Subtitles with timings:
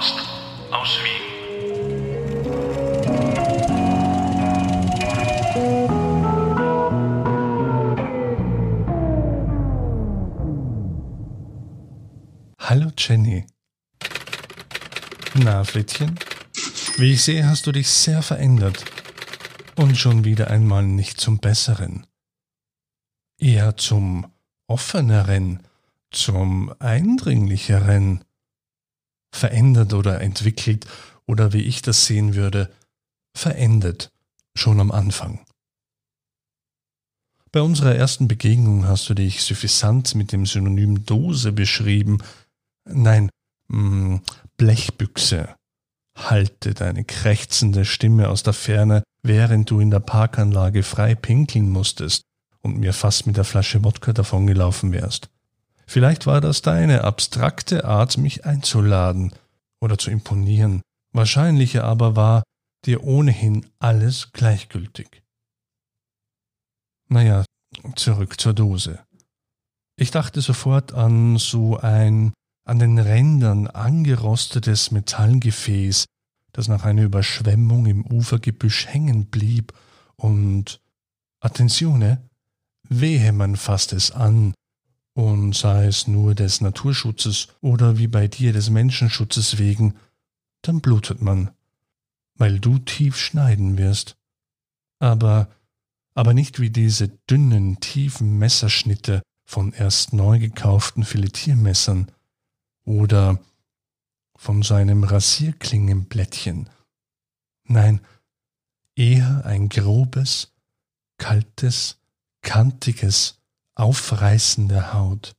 [0.00, 0.14] Horst
[0.70, 1.20] aus Wien.
[12.58, 13.44] Hallo Jenny.
[15.34, 16.18] Na, Flittchen?
[16.96, 18.82] Wie ich sehe, hast du dich sehr verändert.
[19.76, 22.06] Und schon wieder einmal nicht zum Besseren.
[23.38, 24.32] Eher zum
[24.66, 25.62] Offeneren,
[26.10, 28.24] zum Eindringlicheren.
[29.32, 30.86] Verändert oder entwickelt,
[31.26, 32.70] oder wie ich das sehen würde,
[33.36, 34.10] verendet
[34.54, 35.44] schon am Anfang.
[37.52, 42.18] Bei unserer ersten Begegnung hast du dich suffisant mit dem Synonym Dose beschrieben.
[42.84, 43.28] Nein,
[43.68, 44.22] mh, mm,
[44.56, 45.56] Blechbüchse.
[46.16, 52.22] Halte deine krächzende Stimme aus der Ferne, während du in der Parkanlage frei pinkeln musstest
[52.60, 55.28] und mir fast mit der Flasche Wodka davongelaufen wärst.
[55.90, 59.34] Vielleicht war das deine abstrakte Art, mich einzuladen
[59.80, 60.82] oder zu imponieren.
[61.12, 62.44] Wahrscheinlicher aber war
[62.86, 65.24] dir ohnehin alles gleichgültig.
[67.08, 67.44] Naja,
[67.96, 69.00] zurück zur Dose.
[69.96, 76.04] Ich dachte sofort an so ein an den Rändern angerostetes Metallgefäß,
[76.52, 79.72] das nach einer Überschwemmung im Ufergebüsch hängen blieb
[80.14, 80.80] und
[81.40, 82.22] Attenzione,
[82.88, 84.54] wehe man fasst es an,
[85.20, 89.96] und sei es nur des Naturschutzes oder wie bei dir des Menschenschutzes wegen,
[90.62, 91.50] dann blutet man,
[92.36, 94.16] weil du tief schneiden wirst.
[94.98, 95.50] Aber,
[96.14, 102.10] aber nicht wie diese dünnen, tiefen Messerschnitte von erst neu gekauften Filetiermessern
[102.86, 103.38] oder
[104.36, 106.70] von seinem Rasierklingenblättchen.
[107.64, 108.00] Nein,
[108.96, 110.54] eher ein grobes,
[111.18, 111.98] kaltes,
[112.40, 113.39] kantiges,
[113.80, 115.34] Aufreißen der Haut,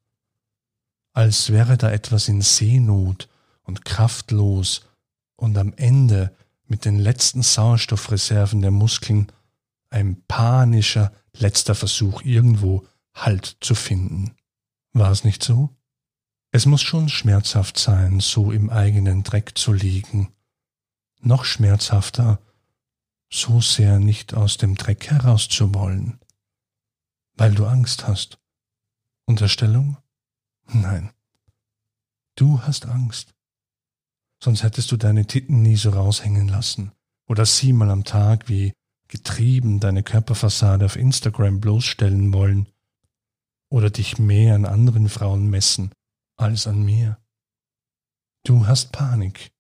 [1.13, 3.29] als wäre da etwas in Seenot
[3.61, 4.81] und kraftlos
[5.35, 6.35] und am Ende
[6.65, 9.31] mit den letzten Sauerstoffreserven der Muskeln
[9.91, 14.35] ein panischer letzter Versuch, irgendwo Halt zu finden.
[14.93, 15.69] War es nicht so?
[16.51, 20.33] Es muss schon schmerzhaft sein, so im eigenen Dreck zu liegen.
[21.19, 22.39] Noch schmerzhafter,
[23.29, 26.19] so sehr nicht aus dem Dreck herauszuwollen.
[27.41, 28.37] Weil du Angst hast.
[29.25, 29.97] Unterstellung?
[30.67, 31.11] Nein.
[32.35, 33.33] Du hast Angst
[34.43, 36.91] sonst hättest du deine Titten nie so raushängen lassen
[37.29, 38.73] oder sie mal am Tag wie
[39.07, 42.67] getrieben deine Körperfassade auf Instagram bloßstellen wollen
[43.69, 45.91] oder dich mehr an anderen Frauen messen
[46.37, 47.17] als an mir.
[48.43, 49.51] Du hast Panik.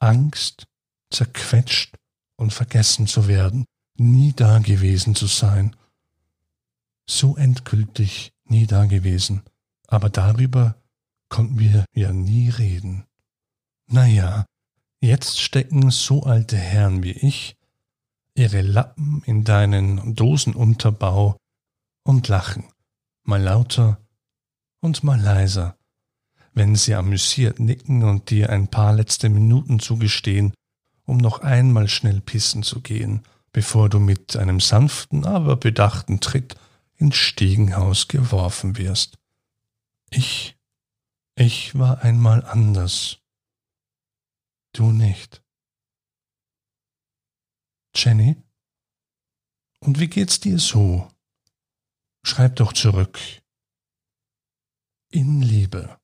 [0.00, 0.66] Angst,
[1.12, 1.96] zerquetscht
[2.36, 5.76] und vergessen zu werden, nie dagewesen zu sein.
[7.10, 9.42] So endgültig nie dagewesen,
[9.88, 10.76] aber darüber
[11.28, 13.04] konnten wir ja nie reden.
[13.88, 14.46] Naja,
[15.00, 17.56] jetzt stecken so alte Herren wie ich
[18.34, 21.36] ihre Lappen in deinen Dosenunterbau
[22.04, 22.62] und lachen,
[23.24, 23.98] mal lauter
[24.80, 25.76] und mal leiser,
[26.54, 30.54] wenn sie amüsiert nicken und dir ein paar letzte Minuten zugestehen,
[31.06, 36.56] um noch einmal schnell pissen zu gehen, bevor du mit einem sanften, aber bedachten Tritt
[37.00, 39.18] ins Stiegenhaus geworfen wirst.
[40.10, 40.56] Ich,
[41.34, 43.20] ich war einmal anders
[44.72, 45.42] Du nicht.
[47.94, 48.36] Jenny?
[49.80, 51.10] Und wie geht's dir so?
[52.22, 53.18] Schreib doch zurück.
[55.10, 55.99] In Liebe.